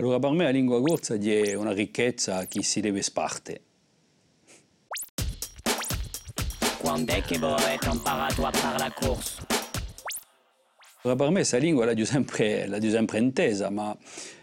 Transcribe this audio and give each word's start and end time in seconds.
Allora 0.00 0.18
per 0.18 0.30
me 0.30 0.44
la 0.44 0.50
lingua 0.50 0.80
corsa 0.80 1.14
è 1.14 1.54
una 1.54 1.72
ricchezza 1.72 2.46
che 2.46 2.62
si 2.62 2.80
deve 2.80 3.02
sparte. 3.02 3.60
Quando 6.78 7.12
è 7.12 7.20
che 7.20 7.34
avete 7.34 7.88
imparato 7.90 8.46
a 8.46 8.50
fare 8.50 8.78
la 8.78 8.90
corsa? 8.92 9.59
Per 11.02 11.16
me 11.16 11.30
questa 11.30 11.56
lingua 11.56 11.90
l'ho 11.90 12.04
sempre, 12.04 12.68
sempre 12.90 13.18
intesa, 13.18 13.70
ma 13.70 13.96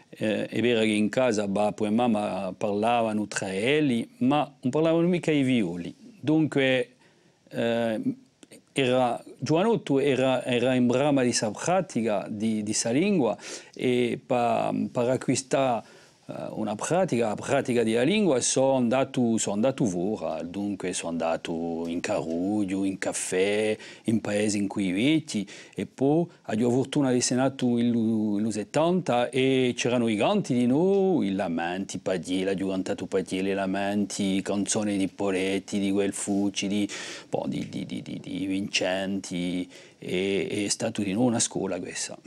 eh, 0.09 0.47
è 0.47 0.59
vero 0.59 0.79
che 0.79 0.87
in 0.87 1.07
casa 1.07 1.47
papà 1.47 1.85
e 1.85 1.91
mamma 1.91 2.51
parlavano 2.57 3.27
tra 3.27 3.53
elli, 3.53 4.09
ma 4.17 4.51
non 4.61 4.71
parlavano 4.71 5.07
mica 5.07 5.29
i 5.29 5.43
violi. 5.43 5.93
Dunque 6.19 6.89
eh, 7.49 8.01
era, 8.73 9.23
Giovanotto 9.37 9.99
era, 9.99 10.43
era 10.43 10.73
in 10.73 10.87
brama 10.87 11.21
di 11.21 11.27
questa 11.27 11.51
pratica 11.51 12.25
di 12.27 12.63
questa 12.63 12.89
lingua 12.89 13.37
e 13.75 14.19
per, 14.25 15.09
acquistare 15.09 15.83
una 16.27 16.75
pratica, 16.75 17.27
la 17.27 17.35
pratica 17.35 17.83
della 17.83 18.03
lingua, 18.03 18.41
sono 18.41 18.73
andato, 18.73 19.37
sono 19.37 19.55
andato 19.55 19.85
fuori, 19.85 20.49
dunque 20.49 20.91
sono 20.91 21.11
andato 21.11 21.85
in 21.87 22.01
Caruglio, 22.01 22.83
in 22.83 22.97
caffè, 22.97 23.77
in 24.03 24.19
paesi 24.19 24.57
in 24.57 24.67
cui 24.67 24.91
vecchi 24.91 25.47
e 25.73 25.85
poi 25.85 26.25
ho 26.25 26.29
avuto 26.45 26.63
la 26.65 26.69
fortuna 26.69 27.11
di 27.11 27.17
essere 27.17 27.39
nato 27.39 27.75
negli 27.75 28.51
70 28.51 29.29
e 29.29 29.73
c'erano 29.77 30.09
i 30.09 30.17
canti 30.17 30.53
di 30.53 30.65
noi, 30.65 31.27
i 31.27 31.33
lamenti, 31.33 31.97
Padiela, 31.99 32.51
ho 32.51 32.67
cantato 32.67 33.05
Padiela, 33.05 33.49
i 33.49 33.53
lamenti, 33.53 34.41
canzoni 34.41 34.97
di 34.97 35.07
Poletti, 35.07 35.79
di 35.79 35.91
Guelfucci, 35.91 36.67
di, 36.67 36.89
boh, 37.29 37.45
di, 37.47 37.69
di, 37.69 37.85
di, 37.85 38.45
Vincenti 38.47 39.69
e 39.97 40.65
è 40.65 40.67
stato 40.67 41.01
di 41.01 41.13
noi 41.13 41.27
una 41.27 41.39
scuola 41.39 41.79
questa. 41.79 42.17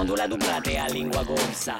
Quando 0.00 0.16
la 0.16 0.26
dublate 0.26 0.78
a 0.78 0.86
lingua 0.86 1.22
corsa? 1.26 1.78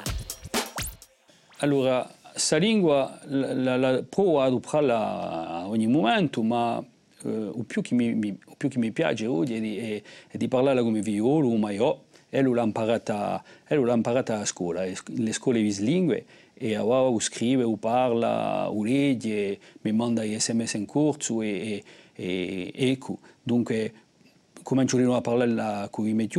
Allora, 1.57 2.07
questa 2.29 2.57
lingua 2.57 3.19
la, 3.23 3.51
la, 3.55 3.77
la 3.77 4.03
provo 4.07 4.41
ad 4.41 4.53
impararla 4.53 5.47
a 5.47 5.67
ogni 5.67 5.87
momento, 5.87 6.43
ma 6.43 6.77
eh, 7.23 7.51
il, 7.55 7.63
più 7.65 7.81
che 7.81 7.95
mi, 7.95 8.13
mi, 8.13 8.37
più 8.57 8.69
che 8.69 8.77
mi 8.77 8.91
piace 8.91 9.25
oggi 9.25 9.55
è 9.55 9.59
di, 9.59 9.75
è, 9.75 10.03
è 10.27 10.37
di 10.37 10.47
parlarla 10.47 10.83
come 10.83 11.01
violo, 11.01 11.49
ma 11.55 11.71
io 11.71 12.03
e 12.29 12.43
l'ho 12.43 12.61
imparata, 12.61 13.43
a 14.37 14.45
scuola, 14.45 14.83
le 14.83 15.33
scuole 15.33 15.59
vislingue, 15.59 16.23
e 16.53 16.77
ora 16.77 17.19
scrive, 17.19 17.63
o 17.63 17.75
parla, 17.75 18.69
o 18.69 18.83
legge, 18.83 19.57
mi 19.81 19.93
manda 19.93 20.23
gli 20.23 20.39
sms 20.39 20.73
in 20.75 20.85
corso 20.85 21.41
e, 21.41 21.83
e, 22.13 22.71
e 22.71 22.91
ecco. 22.91 23.17
Dunque, 23.41 23.93
comincio 24.61 25.15
a 25.15 25.21
parlare 25.21 25.87
con 25.89 26.07
i 26.07 26.13
miei 26.13 26.29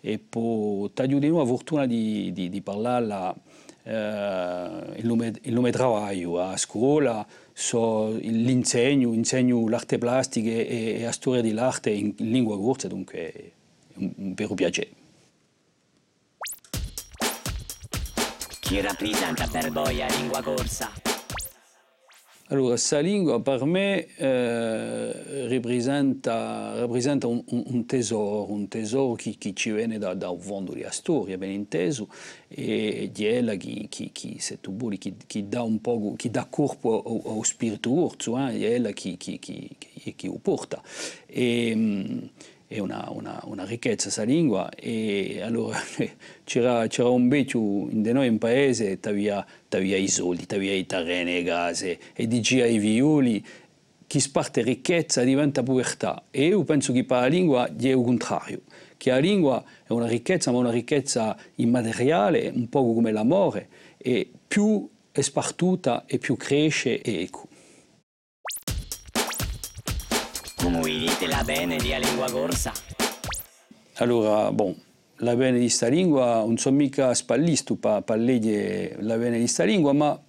e 0.00 0.18
poi 0.18 0.90
di 1.18 1.28
nuovo 1.28 1.44
la 1.44 1.46
fortuna 1.46 1.86
di, 1.86 2.32
di, 2.32 2.48
di 2.48 2.60
parlarla 2.60 3.34
eh, 3.82 4.92
il, 4.96 5.06
nome, 5.06 5.32
il 5.42 5.52
nome 5.52 5.70
lavoro 5.70 6.40
a 6.40 6.56
scuola, 6.56 7.26
so, 7.52 8.10
l'insegno, 8.18 9.12
insegno 9.12 9.68
l'arte 9.68 9.98
plastica 9.98 10.50
e, 10.50 10.96
e 10.98 11.02
la 11.02 11.12
storia 11.12 11.40
dell'arte 11.40 11.90
in, 11.90 12.12
in 12.16 12.30
lingua 12.30 12.58
corsa, 12.58 12.88
dunque 12.88 13.32
è 13.32 13.50
un, 13.94 14.12
un 14.16 14.34
vero 14.34 14.54
piacere. 14.54 14.90
Chi 18.60 18.80
rappresenta 18.80 19.46
per 19.46 19.70
voi 19.70 19.98
la 19.98 20.08
lingua 20.08 20.42
corsa? 20.42 21.05
Allora, 22.50 22.68
questa 22.68 23.00
lingua 23.00 23.40
per 23.42 23.64
me 23.64 24.06
eh, 24.18 25.48
rappresenta, 25.48 26.78
rappresenta 26.78 27.26
un, 27.26 27.42
un, 27.48 27.86
tesoro, 27.86 28.52
un 28.52 28.68
tesoro 28.68 29.14
che, 29.14 29.34
che 29.36 29.52
ci 29.52 29.72
viene 29.72 29.98
da, 29.98 30.14
da, 30.14 30.30
un 30.30 30.38
fondo 30.38 30.72
della 30.72 30.92
storia, 30.92 31.36
ben 31.38 31.50
inteso, 31.50 32.08
e 32.46 33.10
di 33.12 33.26
ella 33.26 33.56
che, 33.56 33.88
che, 33.88 34.10
che, 34.12 34.36
se 34.38 34.60
tu 34.60 34.76
vuoi, 34.76 34.96
che, 34.96 35.14
che 35.26 35.48
dà 35.48 35.62
un 35.62 35.80
po', 35.80 36.14
che 36.16 36.30
dà 36.30 36.46
corpo 36.48 37.02
allo 37.24 37.42
spirito 37.42 37.90
orso, 37.90 38.38
eh, 38.38 38.52
di 38.52 38.64
ella 38.64 38.90
che, 38.90 39.16
che, 39.18 39.40
che, 39.40 39.68
che, 39.78 40.14
che 40.14 40.26
lo 40.28 40.38
porta. 40.40 40.80
E, 41.26 42.30
è 42.68 42.78
una, 42.80 43.08
una, 43.10 43.40
una, 43.44 43.64
ricchezza 43.64 44.04
questa 44.04 44.24
lingua 44.24 44.68
e 44.70 45.40
allora 45.40 45.78
c'era, 46.44 46.88
un 47.08 47.28
vecchio 47.28 47.60
in 47.60 48.02
noi 48.12 48.26
in 48.26 48.38
paese 48.38 48.98
tavia, 48.98 49.46
tavia 49.68 49.96
i 49.96 50.08
soldi, 50.08 50.46
tavia 50.46 50.74
i 50.74 50.84
terreni, 50.84 51.34
le 51.34 51.42
case 51.44 51.98
e 52.12 52.26
diceva 52.26 52.64
ai 52.64 52.78
violi 52.78 53.44
chi 54.08 54.20
sparte 54.20 54.62
ricchezza 54.62 55.22
diventa 55.22 55.62
povertà 55.62 56.24
e 56.30 56.46
io 56.46 56.64
penso 56.64 56.92
che 56.92 57.04
per 57.04 57.20
la 57.20 57.26
lingua 57.26 57.66
è 57.68 57.86
il 57.86 58.02
contrario 58.02 58.62
che 58.96 59.10
la 59.10 59.18
lingua 59.18 59.62
è 59.86 59.92
una 59.92 60.06
ricchezza 60.06 60.50
ma 60.50 60.58
una 60.58 60.70
ricchezza 60.70 61.36
immateriale 61.56 62.50
un 62.52 62.68
po' 62.68 62.92
come 62.94 63.12
l'amore 63.12 63.68
e 63.96 64.28
più 64.46 64.88
è 65.12 65.20
spartuta 65.20 66.04
e 66.06 66.18
più 66.18 66.36
cresce 66.36 67.00
e 67.00 67.22
ecco 67.22 67.45
Come 70.66 70.82
dite 70.82 71.28
la 71.28 71.44
bene 71.44 71.76
di 71.76 71.94
lingua 71.96 72.28
corsa? 72.28 72.72
Allora, 73.98 74.50
bon, 74.50 74.74
la 75.18 75.36
bene 75.36 75.58
di 75.58 75.66
questa 75.66 75.86
lingua 75.86 76.40
non 76.40 76.58
sono 76.58 76.74
mica 76.74 77.14
spallisto 77.14 77.76
per 77.76 78.02
leggere 78.16 78.96
la 78.98 79.16
bene 79.16 79.34
di 79.34 79.42
questa 79.42 79.62
lingua, 79.62 79.92
ma 79.92 80.20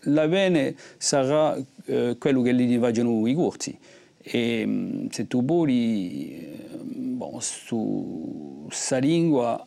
la 0.00 0.28
bene 0.28 0.76
sarà 0.98 1.56
eh, 1.86 2.16
quello 2.18 2.42
che 2.42 2.52
gli 2.52 2.78
vogliono 2.78 3.26
i 3.26 3.32
corsi. 3.32 3.78
E 4.20 5.08
se 5.10 5.26
tu 5.26 5.42
vuoi, 5.42 6.40
eh, 6.42 6.78
bon, 6.82 7.40
su 7.40 8.64
questa 8.66 8.98
lingua, 8.98 9.66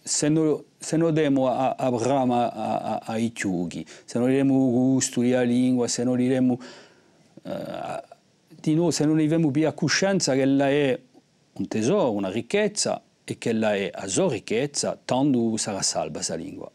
se 0.00 0.28
non, 0.28 0.62
se 0.78 0.96
non 0.96 1.12
diamo 1.12 1.48
a, 1.48 1.74
a 1.76 1.90
brama 1.90 3.02
ai 3.02 3.34
ciughi, 3.34 3.84
se 4.04 4.20
non 4.20 4.28
diamo 4.28 4.70
gusto 4.70 5.22
della 5.22 5.42
lingua, 5.42 5.88
se 5.88 6.04
non 6.04 6.18
diamo... 6.18 6.56
Uh, 7.42 8.14
di 8.70 8.74
noi 8.74 8.92
se 8.92 9.04
non 9.04 9.18
abbiamo 9.18 9.50
più 9.50 9.66
a 9.66 9.72
coscienza 9.72 10.34
che 10.34 10.42
ella 10.42 10.68
è 10.68 10.98
un 11.52 11.68
tesoro, 11.68 12.12
una 12.12 12.30
ricchezza 12.30 13.02
e 13.24 13.38
che 13.38 13.50
ella 13.50 13.74
è 13.74 13.90
a 13.92 14.06
sua 14.06 14.28
ricchezza, 14.28 14.98
tanto 15.04 15.56
sarà 15.56 15.82
salva 15.82 16.14
questa 16.14 16.34
lingua. 16.34 16.70